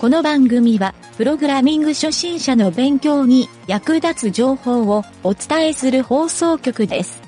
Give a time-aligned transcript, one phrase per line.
[0.00, 7.20] この番組は、プログラミング初心者の勉強に役立つ情報をお伝えする放送局です。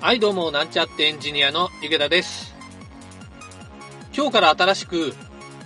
[0.00, 2.54] はい、どうも、なんちゃってエンジニアの池田です。
[4.16, 5.12] 今日から新しく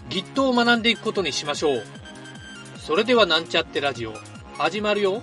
[0.09, 1.83] Git を学んでいくことにしましょう。
[2.79, 4.15] それではなんちゃってラジオ、
[4.57, 5.23] 始まるよ。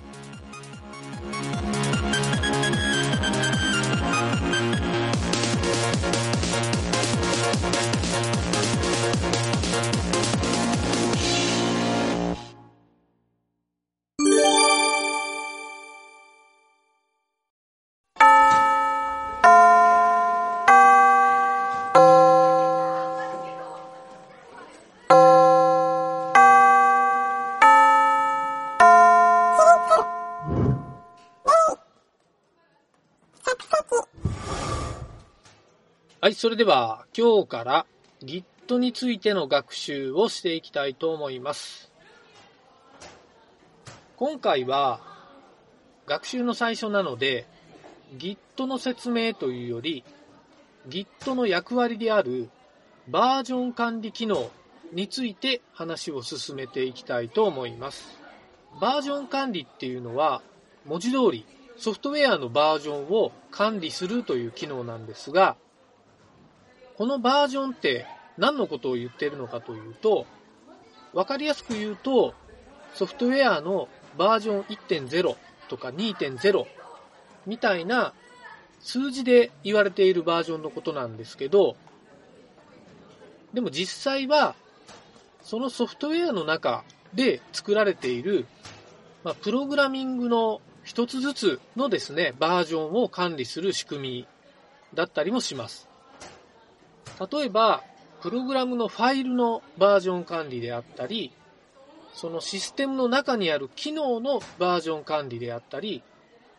[36.30, 37.86] い、それでは今日から
[38.22, 41.90] Git についての学習をしていきたいと思います。
[44.16, 45.00] 今回は
[46.06, 47.46] 学習の最初なので
[48.16, 50.04] Git の説明というより
[50.88, 52.48] Git の役割である
[53.08, 54.50] バージョン管理機能
[54.92, 58.18] について話を進めていきたいと思います。
[58.80, 60.42] バージョン管理っていうのは
[60.86, 61.44] 文字通り
[61.76, 65.56] ソフトウェアのバージョンを管理するという機能なんですが、
[67.00, 68.04] このバージョンって
[68.36, 70.26] 何のことを言っているのかというと、
[71.14, 72.34] わかりやすく言うと、
[72.92, 75.34] ソフトウェアのバージョン1.0
[75.70, 76.66] とか2.0
[77.46, 78.12] みたいな
[78.80, 81.74] 数字で言われているバージョンのことなんですけど、
[83.54, 84.54] でも実際は、
[85.40, 86.84] そのソフトウェアの中
[87.14, 88.44] で作られている、
[89.24, 94.26] まあ、プログラミングの一つずつのですね、バージョンを管理する仕組み
[94.92, 95.89] だったりもします。
[97.20, 97.82] 例えば、
[98.22, 101.32] プログラムのファイルのバージョン管理であったり、
[102.14, 106.02] そのシステムの中にある機能のバージョン管理であったり、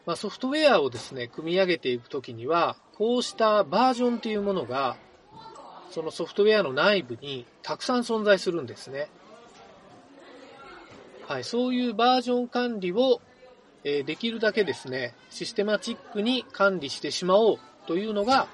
[0.05, 4.97] まあ、ソフトウェアをですね、組み上げていくときには、こうしたバージョンというものが、
[5.91, 9.09] そのソフトウェアの内部にたくさん存在するんですね。
[11.27, 13.21] はい、そういうバージョン管理を、
[13.83, 18.47] えできるだけですね、システマチックに管理してしまおうというのが、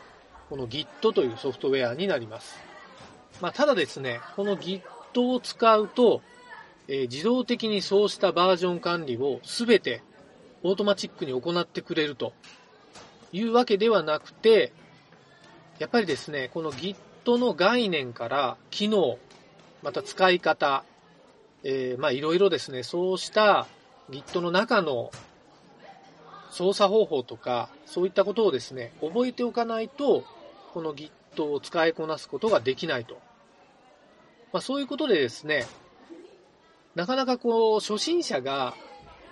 [0.50, 2.58] この Git というソフトウェアになります。
[3.42, 4.82] まあ、ただですね、この Git
[5.16, 6.22] を使うと、
[6.88, 10.02] えー自動的にそうしたバージョン管理をすべて
[10.64, 12.32] オートマチックに行ってくれると
[13.34, 14.72] いうわけではなくて、
[15.80, 19.18] やっぱりですね、この Git の概念から機能、
[19.84, 20.86] また使い方、
[21.64, 23.68] えーまあいろいろですね、そうした
[24.10, 25.12] Git の中の
[26.52, 30.24] 操作方法とか、そういったことをですね、覚えておかないと、
[30.74, 33.16] この Git を使いこなすことができないと。
[34.54, 35.66] まあそういうことでですね、
[36.96, 38.74] なかなかこう、初心者が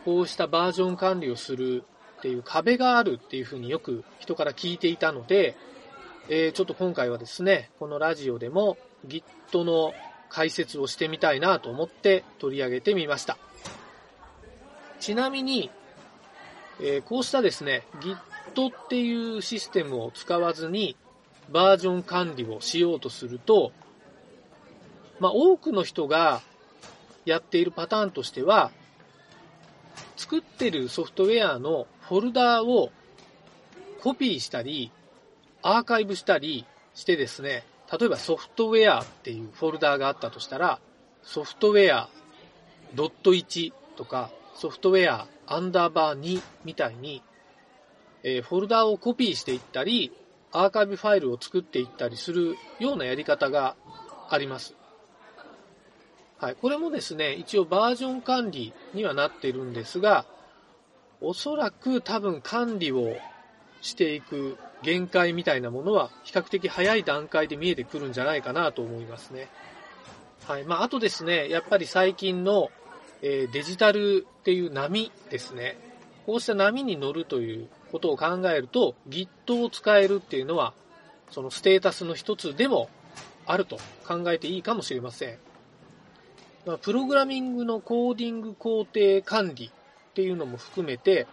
[0.03, 1.83] こうしたバージョン管理をする
[2.19, 5.55] っていう壁があるっていうふうによく人から聞いていたので、
[6.29, 9.93] えーちょっと今回はですね、このラジオでも Git の
[10.29, 13.37] 解説をしてみたいなと思って取り上げてみました。
[14.99, 15.69] ちなみに、
[16.79, 20.95] えーこうしたですね、Git っていうシステムを使わずに
[21.51, 23.71] バージョン管理をしようとすると、
[25.19, 26.41] まあ、多くの人が
[27.25, 28.71] やっているパターンとしては、
[30.17, 32.91] 作ってるソフトウェアのフォルダーを
[34.01, 34.91] コピーしたり、
[35.61, 40.79] アーカイブしたりしてですね、例えばソフトウェアっていうフォルダーがあったとしたら、
[41.23, 42.09] ソフトウェア
[42.95, 47.21] .1 とか、ソフトウェアアンダーバー2みたいに、
[48.23, 50.11] えーフォルダーをコピーしていったり、
[50.63, 53.75] アーカイブファイルを作っていったりするようなやり方が
[54.29, 54.75] あります。
[56.37, 56.55] はい。
[56.55, 60.25] これもですね、一応バージョン管理にはなっているんですが、
[61.21, 63.15] おそらく多分管理を
[63.81, 69.49] していく限界みたいなものは比較的早い段階で見えてくるんじゃないかなと思いますね。
[70.45, 70.63] はい。
[70.63, 72.69] まあ、あとですね、やっぱり最近の、
[73.21, 75.77] えーデジタルっていう波ですね。
[76.25, 80.73] こうした波に乗るということを考えると、Git を使えるっていうのは、
[81.31, 82.89] そのステータスの一つでも
[83.45, 83.77] あると
[84.07, 85.37] 考えていいかもしれません。
[86.81, 91.27] プログラミングのコーディング工程管理っていうのも含めて、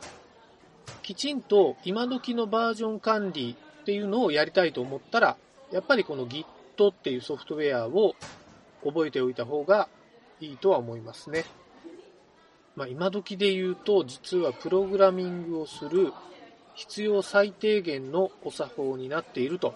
[1.02, 5.36] きちんと今時のバージョン管理っていうのをやりたいと思ったら、
[5.70, 6.44] やっぱりこの Git
[6.90, 8.14] っていうソフトウェアを
[8.84, 9.88] 覚えておいた方が
[10.40, 11.46] いいとは思いますね。
[12.74, 16.12] まあ、今時で言うと、実はプログラミングをする
[16.74, 19.74] 必要最低限のお作法になっていると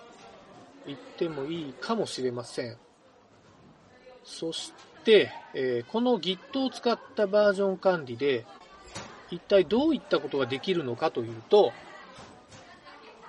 [0.87, 2.76] 言ってもいいかもしれません。
[4.25, 4.72] そし
[5.04, 8.44] て、えーこの Git を使ったバージョン管理で、
[9.31, 11.72] 一体どういったことができるのかというと、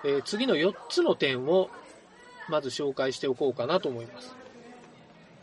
[0.05, 1.69] えー次の4つの点を
[2.49, 4.35] まず紹介しておこうかなと思います。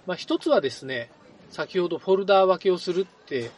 [0.06, 1.10] まあ、一つはですね、
[1.50, 3.50] 先ほどフォルダー分けをするって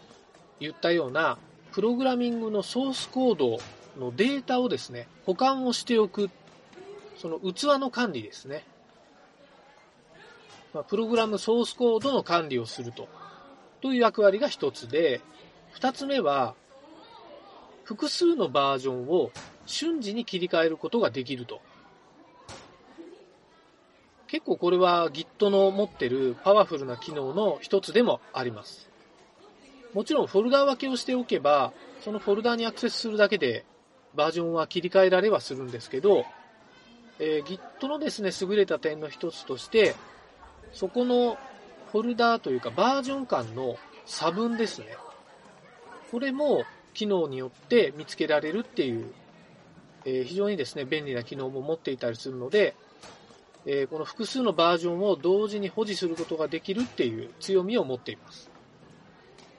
[0.61, 1.39] 言ったような、
[1.73, 3.59] プログラミングのソースコード
[3.99, 6.31] のデータをですね、保管をしておく、
[7.19, 8.65] その器の管理ですね。
[10.73, 13.09] まあ、プログラムソースコードの管理をすると、
[13.81, 15.21] という役割が一つで、
[15.73, 16.55] 二つ目は、
[17.85, 19.31] 複数のバージョンを
[19.65, 21.61] 瞬時に切り替えることができると。
[24.27, 28.91] 結構これは Git の持ってるパワフルな機能の一つでもあります。
[29.97, 31.73] もちろんフォルダ分けをしておけば、
[32.03, 33.65] そのフォルダにアクセスするだけで
[34.15, 36.27] バージョンは切り替えられはするんですけど、
[37.19, 39.95] えー Git のですね、優れた点の一つとして、
[40.75, 41.39] そこの
[41.93, 44.89] フォルダというかバージョン間の差分ですね。
[46.11, 49.15] これも機能によって見つけられるっていう、
[50.05, 52.77] えー非常にですね、便利な機能も持っていたりするので、
[53.65, 58.55] えーこの複数のバージョンを同時に保持することができるっていう強みを持っています。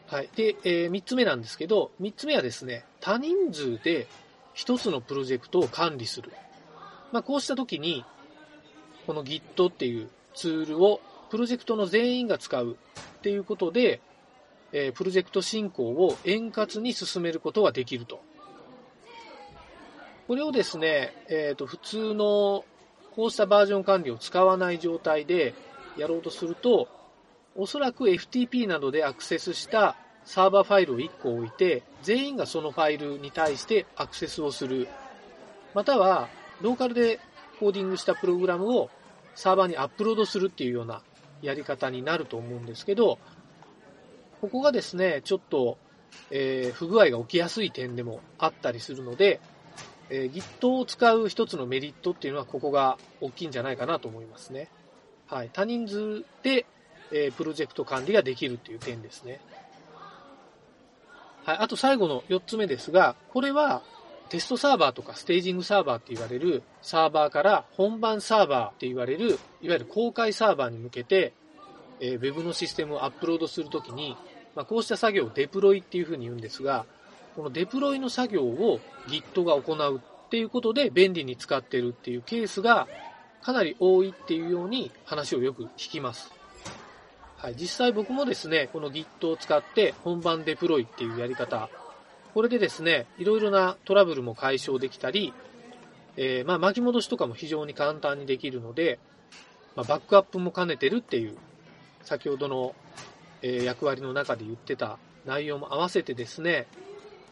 [0.07, 0.29] はい。
[0.35, 4.07] で、え3つ目なんですけど、3つ目はですね、多人数で
[4.55, 6.31] 1つのプロジェクトを管理する。
[7.11, 8.05] まあ、こうした時に、
[9.05, 12.77] この Git っていうツールをプロジェクトの全員が使う
[13.17, 14.01] っていうことで、
[14.71, 18.21] えープロジェクト進行を円滑に進めることができると。
[20.27, 22.65] これをですね、えっ、と、普通の
[23.15, 25.53] こうしたバージョン管理を使わない状態で
[25.97, 26.87] やろうとすると、
[27.57, 29.95] おそらく FTP などでアクセスした
[30.25, 34.87] サーバーファイルを1個置いて、全員がそのファイルに対してアクセスをする。
[35.73, 36.29] または、
[36.61, 37.19] ローカルで
[37.59, 38.89] コーディングしたプログラムを
[39.35, 41.01] サーバーにアップロードするっていうような
[41.41, 43.17] やり方になると思うんですけど、
[44.41, 45.77] ここがですね、ちょっと、
[46.29, 49.39] えー不具合が起きやすい点でもあったりするので、
[50.09, 54.69] えー Git を使う一つのメリットっていうのはここが大きいんじゃないかなと思いますね。
[55.27, 55.49] はい。
[55.51, 56.65] 多人数で、
[57.11, 59.39] えープロジェクト管理ができるっていう点ですね。
[61.45, 61.57] はい。
[61.59, 63.81] あと最後の4つ目ですが、これは
[64.29, 71.33] テストサーバーとかステージングサーバーって言われるサーバーから本番サーバーって言われる、いわゆる公開サーバーに向けて、
[71.99, 74.17] えー Web のシステムをアップロードするときに、
[74.55, 76.85] まあ、こうした作業をデプロイっていうふうに言うんですが、
[77.35, 82.87] このデプロイの作業を Git が行うっていうことで便利に使ってるっていうケースが
[83.41, 86.36] かなり多いっていうように話をよく聞きます。
[87.37, 91.69] はい、実際僕もですね、この Git を使って本番デプロイっていうやり方、
[92.33, 95.33] これでですね、いろいろなトラブルも解消できたり、
[96.15, 98.97] えーまあ巻き戻しとかも非常に簡単にできるので、
[99.75, 101.37] まあ、バックアップも兼ねてるっていう、
[102.01, 102.75] 先ほどの、
[103.43, 104.97] え役割の中で言ってた
[105.27, 106.65] 内容も合わせてですね、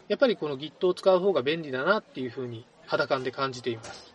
[0.08, 4.15] やっぱりこの Git を使う方が便利だなっていうふうに肌感で感じています。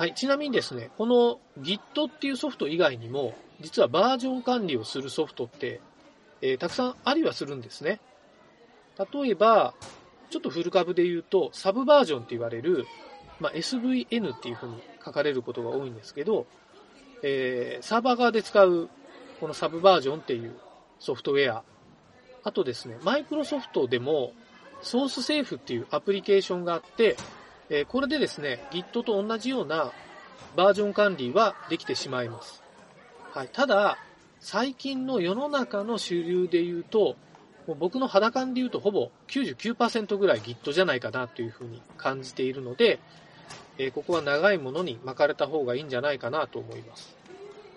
[0.00, 0.14] はい。
[0.14, 5.82] ちなみにですね、この Git っていうソフト以外にも、実はバージョン管理をするソフトって、
[6.40, 8.00] えーたくさんありはするんですね。
[9.12, 9.74] 例えば、
[10.30, 12.86] ちょっとフル株で言うと、サブバージョンって言われる、
[13.40, 16.46] まあ、SVN っていうふうに書かれることが多いんですけど、
[17.22, 18.88] えーサーバー側で使う
[19.38, 20.58] このサブバージョンっていう
[20.98, 21.62] ソフトウェア、
[22.42, 24.32] あとですね、マイクロソフトでも
[24.80, 27.18] ソースセーフっていうアプリケーションがあって、
[27.70, 29.92] えこれでですね、Git と同じような
[30.56, 32.62] バージョン管理はできてしまいます。
[33.32, 33.48] はい。
[33.48, 33.96] ただ、
[34.40, 37.14] 最近の世の中の主流で言うと、
[37.68, 42.98] もう僕の肌感で言うとほぼ99%ぐらい Git じゃないかなというふうに感じているので、
[43.78, 47.16] えここは長いものに巻かれた方がいいんじゃないかなと思います。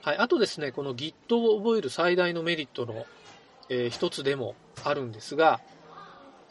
[0.01, 0.17] はい。
[0.17, 3.05] あとですね、この Git を覚える最大のメリットの、
[3.69, 5.59] えー一つでもあるんですが、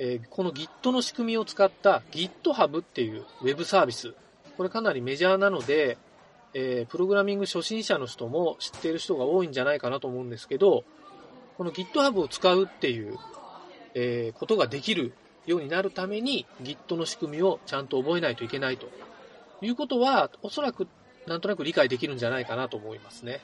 [0.04, 4.14] えーこの Git の仕組みを使った GitHub っていうウェブサービス、
[4.56, 5.96] これかなりメジャーなので、
[6.54, 10.82] えープログラミング初心者の人も知っている人が多いんじゃないかなと思うんですけど、
[11.56, 13.16] この GitHub を使うっていう、
[13.94, 15.12] えーことができる
[15.46, 18.88] ようになるために Git の仕組みをちゃんと覚えないといけないと
[19.60, 20.88] いうことは、おそらく
[21.28, 23.40] なんとなく理解できるんじゃないかなと思いますね。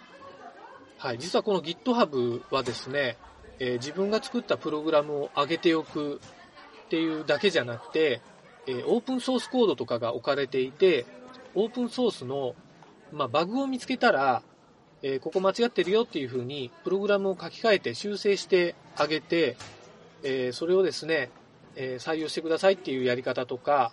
[0.96, 1.18] はい。
[1.18, 3.16] 実はこの GitHub はですね、
[3.60, 6.20] えー自分が作ったプログラムを上げておく
[6.88, 8.23] っていうだけじゃなくて、
[8.66, 11.04] えオープンソースコードとかが置かれていて、
[11.54, 12.54] オープンソースの、
[13.12, 14.42] まあ、バグを見つけたら、
[15.02, 19.57] えーここ間違ってるよっていうふうに、プログラムを書き換えて修正してあげて、
[20.23, 21.30] えーそれをですね、
[21.76, 23.92] えー採用してくださいっていうやり方とか、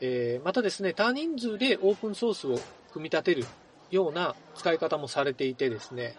[0.00, 2.60] えまたですね、多人数でオープンソースを
[2.92, 3.46] 組み立てる
[3.90, 6.14] ような使い方もされていてですね、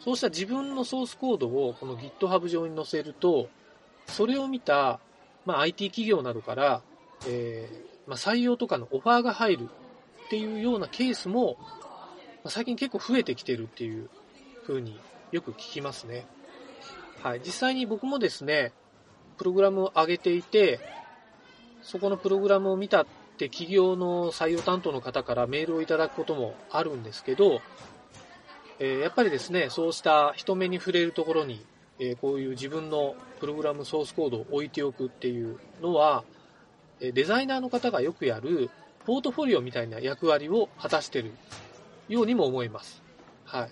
[0.00, 3.48] そうした自分のソースコードをこの GitHub 上に載せると、
[4.06, 4.98] それを見た、
[5.50, 6.82] まあ、IT 企業などから、
[7.26, 9.68] えー、まあ、採用とかのオファーが入る
[10.26, 11.66] っていうようなケースも、ま
[12.44, 14.08] あ、最近結構増えてきてるっていう
[14.64, 15.00] 風に
[15.32, 16.24] よく聞きますね。
[17.20, 17.40] はい。
[17.44, 18.72] 実際に僕もですね、
[19.38, 20.78] プログラムを上げていて、
[21.82, 27.60] そこのプログラムを見たって企業の採用担当の方からメールをいただくこともあるんですけど、
[28.78, 31.66] えー、やっぱりですね、そうした人目に触れるところに、
[32.00, 36.24] え、こういう自分のプログラムソースコードを置いておくっていうのは、
[36.98, 38.70] デザイナーの方がよくやる
[39.04, 41.32] ポートフォリオみたいな役割を果たしてる
[42.08, 43.02] ようにも思います。
[43.44, 43.70] はい。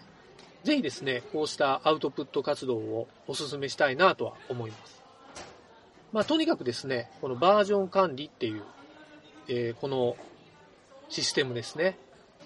[0.67, 5.03] ぜひですね、こうしたアウトプット活動をお勧めしたいなとは思います。
[6.13, 8.63] まあ、とにかくですね、このバージョン管理っていう、
[9.49, 10.17] えー、この
[11.09, 11.99] システムですね。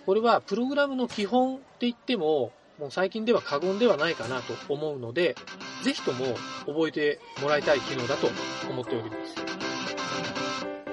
[0.07, 5.37] これはプログラムの基本って言っても、もう最近では過言ではないかなと思うので、
[5.85, 6.25] ぜひとも
[6.67, 8.29] 覚えてもらいたい機能だと
[8.69, 9.37] 思っております。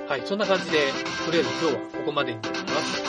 [0.07, 0.77] はい、そんな感じで、
[1.25, 3.01] とりあえず今日はここまでになります。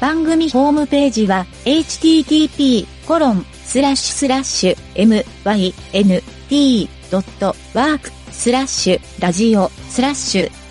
[0.00, 4.76] 番組ホームページは http コロンスラッシュスラッシュ
[6.50, 10.67] mynt.work スラッシュラジオスラッシュ